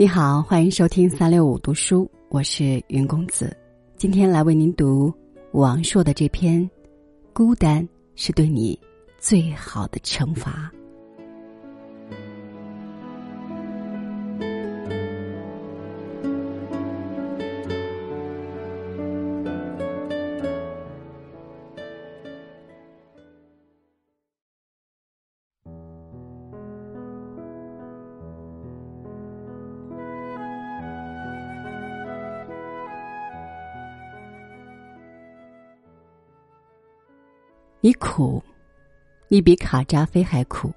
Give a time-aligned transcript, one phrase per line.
[0.00, 3.54] 你好，欢迎收听三六五读书，我是云公子。
[3.98, 5.12] 今天来为您读
[5.52, 6.62] 王朔的这篇
[7.34, 8.80] 《孤单是对你
[9.18, 10.72] 最好的惩罚》。
[37.82, 38.42] 你苦，
[39.28, 40.70] 你比卡扎菲还苦，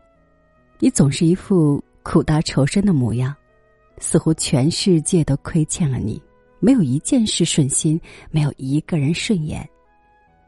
[0.79, 3.35] 你总是一副苦大仇深的模样，
[3.97, 6.21] 似乎全世界都亏欠了你，
[6.61, 7.99] 没有一件事顺心，
[8.31, 9.67] 没有一个人顺眼，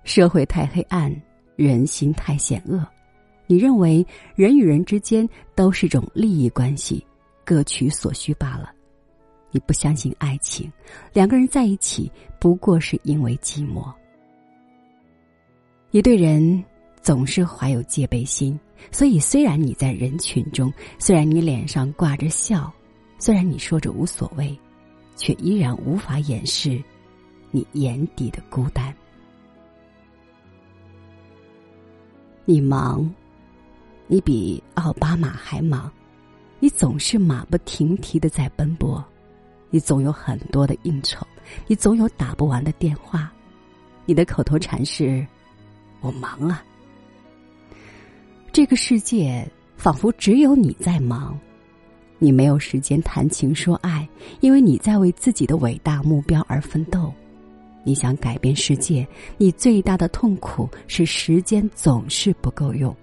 [0.06, 1.14] 社会太黑暗，
[1.58, 2.88] 人心太险恶，
[3.48, 7.06] 你认为人与人之间都是种利益关系，
[7.44, 8.72] 各取所需罢了，
[9.52, 10.72] 你不相信爱情，
[11.12, 13.94] 两个人在一起不过是因为寂寞。
[15.96, 16.62] 你对人
[17.02, 18.60] 总是怀有戒备心，
[18.92, 22.70] 所以虽然你在人群中，虽然你脸上挂着笑，
[23.18, 24.54] 虽然你说着无所谓，
[25.16, 26.84] 却依然无法掩饰
[27.50, 28.94] 你眼底的孤单。
[32.44, 33.10] 你忙，
[34.06, 35.90] 你比奥巴马还忙，
[36.60, 39.02] 你总是马不停蹄的在奔波，
[39.70, 41.26] 你总有很多的应酬，
[41.68, 43.32] 你总有打不完的电话，
[44.06, 45.26] 你的口头禅是。
[46.06, 46.64] 我忙啊，
[48.52, 49.44] 这个世界
[49.76, 51.36] 仿佛只有你在忙，
[52.20, 54.08] 你没有时间谈情说爱，
[54.40, 57.12] 因为你在为自己的伟大目标而奋斗。
[57.84, 62.96] 你想改变世界，你最大的痛苦是时间总是不够用。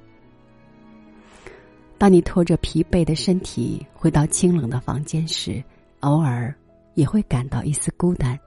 [1.98, 5.60] 当你拖着疲惫的身体回到清冷的房间时，
[6.00, 6.54] 偶尔
[6.94, 8.38] 也会感到一丝孤单。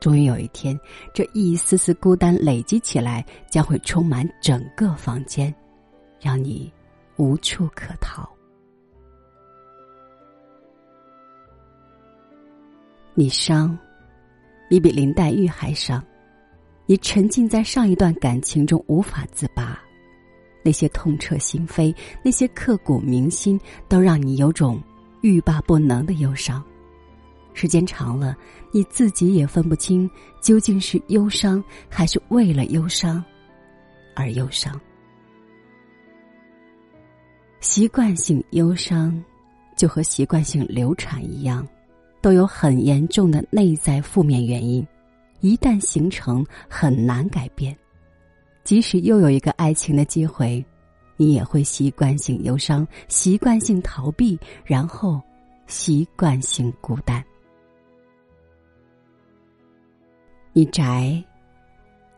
[0.00, 0.78] 终于有一天，
[1.12, 5.52] 这一丝丝孤单累积起来，将会充满整个房间，
[6.20, 6.72] 让你
[7.16, 8.28] 无处可逃。
[13.14, 13.76] 你伤，
[14.70, 16.00] 你比林黛玉还伤，
[16.86, 19.80] 你沉浸在上一段感情中无法自拔，
[20.62, 21.92] 那些痛彻心扉，
[22.22, 24.80] 那些刻骨铭心，都让你有种
[25.22, 26.64] 欲罢不能的忧伤。
[27.60, 28.36] 时间长了，
[28.70, 30.08] 你自己也分不清
[30.40, 33.22] 究竟是忧伤还是为了忧伤
[34.14, 34.80] 而忧伤。
[37.58, 39.20] 习惯性忧伤，
[39.76, 41.66] 就和习惯性流产一样，
[42.20, 44.86] 都有很严重的内在负面原因，
[45.40, 47.76] 一旦形成很难改变。
[48.62, 50.64] 即使又有一个爱情的机会，
[51.16, 55.20] 你也会习惯性忧伤，习惯性逃避，然后
[55.66, 57.20] 习惯性孤单。
[60.52, 61.22] 你宅，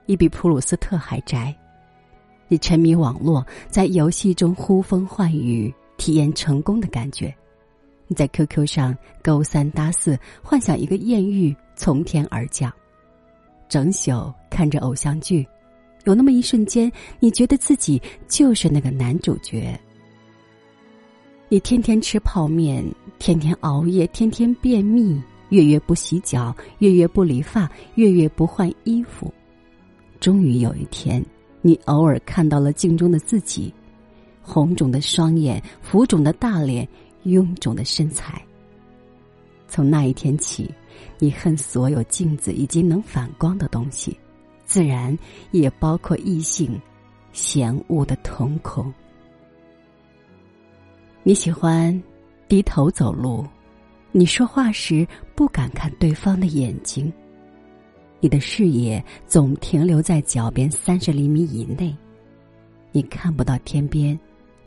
[0.06, 1.54] 你比普鲁斯特还宅。
[2.48, 7.32] 你沉迷网络，在游戏中呼风唤雨，体验成功的感觉。
[8.08, 12.72] 你在 QQ 上勾三搭四，幻想一个艳遇从天而降。
[13.68, 15.46] 整宿看着偶像剧，
[16.04, 19.78] 有那么一瞬间，你觉得自己就是那个男主角。
[21.48, 22.84] 你天天吃泡面，
[23.20, 25.22] 天天熬夜，天天便秘。
[25.50, 29.32] 月月不洗脚，月月不理发，月月不换衣服。
[30.18, 31.24] 终于有一天，
[31.60, 33.72] 你偶尔看到了镜中的自己，
[34.42, 36.86] 红肿的双眼，浮肿的大脸，
[37.24, 38.40] 臃肿的身材。
[39.66, 40.68] 从那一天起，
[41.18, 44.16] 你恨所有镜子以及能反光的东西，
[44.64, 45.16] 自然
[45.52, 46.80] 也包括异性
[47.32, 48.92] 嫌恶的瞳孔。
[51.22, 52.02] 你喜欢
[52.48, 53.44] 低头走路。
[54.12, 55.06] 你说话时
[55.36, 57.12] 不敢看对方的眼睛，
[58.18, 61.96] 你的视野总停留在脚边三十厘米以内，
[62.90, 64.18] 你看不到天边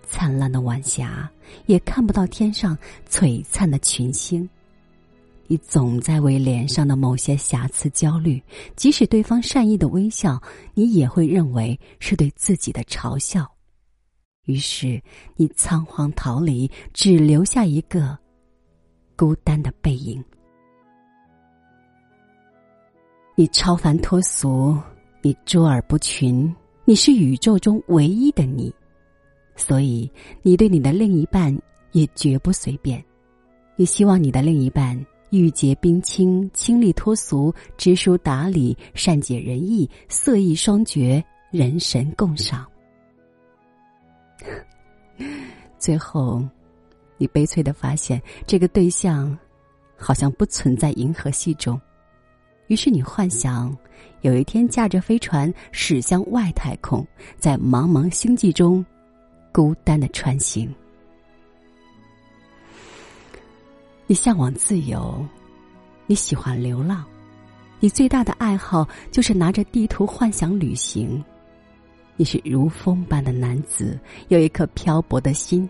[0.02, 1.30] 灿烂的晚霞，
[1.66, 2.78] 也看不到天上
[3.10, 4.48] 璀璨的群星。
[5.46, 8.42] 你总在为脸上的某些瑕疵焦虑，
[8.78, 10.42] 即使对方善意的微笑，
[10.74, 13.46] 你也会认为是对自己的嘲笑。
[14.46, 15.02] 于是
[15.36, 18.18] 你仓皇逃离，只留下一个。
[19.16, 20.24] 孤单的背影，
[23.36, 24.76] 你超凡脱俗，
[25.22, 28.74] 你卓尔不群，你是宇宙中唯一的你，
[29.56, 30.12] 所以
[30.42, 31.56] 你对你的另一半
[31.92, 33.04] 也绝不随便。
[33.76, 35.00] 你希望你的另一半
[35.30, 42.66] 玉洁冰清、清丽脱俗、知书达理、善解人意、色艺双绝、人神共赏。
[45.78, 46.44] 最后。
[47.18, 49.38] 你悲催的发现，这个对象
[49.96, 51.80] 好像不存在银河系中。
[52.68, 53.76] 于是你幻想，
[54.22, 57.06] 有一天驾着飞船驶向外太空，
[57.38, 58.84] 在茫茫星际中
[59.52, 60.74] 孤单的穿行。
[64.08, 65.26] 你向往自由，
[66.08, 67.06] 你喜欢流浪，
[67.80, 71.24] 你最大的爱好就是拿着地图幻想旅行。
[72.16, 75.70] 你是如风般的男子，有一颗漂泊的心。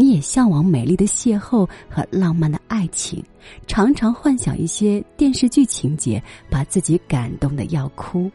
[0.00, 3.22] 你也向往美丽的邂逅和浪漫的爱情，
[3.66, 8.30] 常常幻想一些电视剧情节，把自己感动的要哭。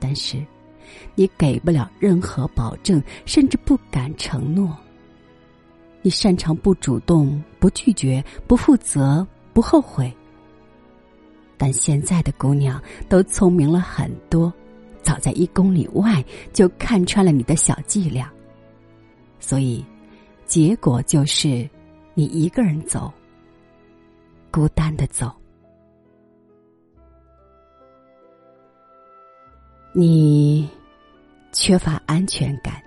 [0.00, 0.42] 但是，
[1.14, 4.74] 你给不了任何保证，甚至不敢承诺。
[6.00, 10.10] 你擅长不主动、不拒绝、不负责、不后悔。
[11.58, 14.50] 但现在的姑娘都聪明了很多，
[15.02, 16.24] 早在一公里外
[16.54, 18.32] 就看穿了你的小伎俩，
[19.38, 19.84] 所以，
[20.46, 21.68] 结果就是
[22.14, 23.12] 你一个人走，
[24.50, 25.32] 孤单的走。
[29.92, 30.68] 你
[31.52, 32.82] 缺乏安全感，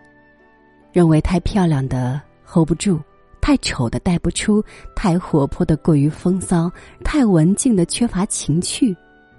[0.91, 2.21] 认为太漂亮的。
[2.49, 2.97] hold 不住，
[3.41, 4.63] 太丑的带不出，
[4.95, 6.71] 太活泼的过于风骚，
[7.03, 8.95] 太文静的缺乏情趣，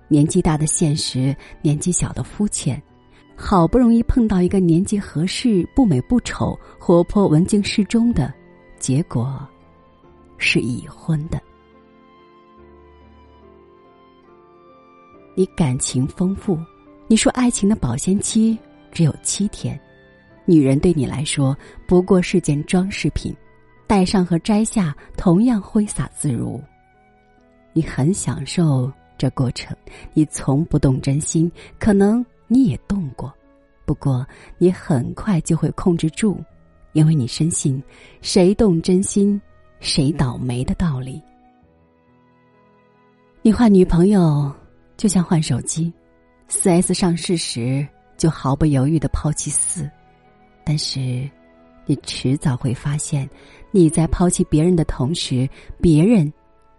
[0.08, 2.82] 年纪大的现实，年纪小的肤浅，
[3.40, 8.34] 好不容易碰到一个年纪合适、不美不丑、活泼文静适中的，
[8.80, 9.46] 结果
[10.38, 11.40] 是已婚的。
[15.36, 16.58] 你感情丰富，
[17.06, 18.58] 你说爱情的保鲜期
[18.90, 19.78] 只有七天。
[20.44, 21.56] 女人对你来说
[21.86, 23.32] 不过是件装饰品，
[23.86, 26.60] 戴上和摘下同样挥洒自如。
[27.72, 29.76] 你很享受这过程，
[30.12, 33.32] 你从不动真心，可能你也动过，
[33.84, 36.42] 不过你很快就会控制住，
[36.92, 37.80] 因为你深信
[38.20, 39.40] 谁动真心
[39.78, 41.22] 谁倒霉的道理。
[43.40, 44.52] 你换女朋友
[44.96, 45.92] 就像换手机，
[46.48, 47.86] 四 S 上市时
[48.16, 49.88] 就毫不犹豫的抛弃四。
[50.64, 51.30] 但是，
[51.86, 53.28] 你迟早会发现，
[53.70, 55.48] 你在抛弃别人的同时，
[55.80, 56.30] 别人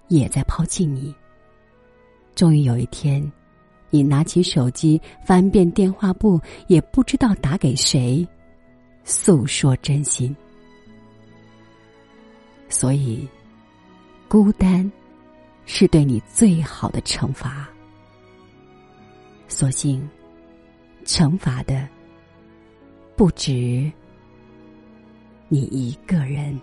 [0.09, 1.15] 也在抛弃你。
[2.35, 3.19] 终于有一天，
[3.89, 8.27] 你拿起手机翻遍电话簿，也不知道打给谁，
[9.03, 10.35] 诉说真心。
[12.69, 13.27] 所以，
[14.27, 14.89] 孤单
[15.65, 17.67] 是对你最好的惩罚。
[19.47, 20.07] 所幸，
[21.03, 21.87] 惩罚的。
[23.15, 23.91] 不止
[25.47, 26.57] 你一个人。